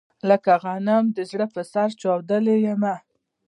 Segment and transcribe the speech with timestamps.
[0.29, 2.95] لکه غنم د زړه په سر چاودلی يمه